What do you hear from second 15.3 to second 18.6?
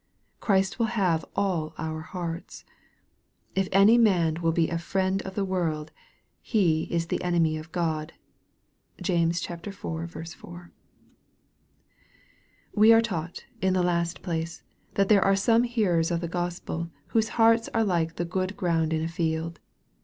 some hearers of the Gospel, whose hearts are like the good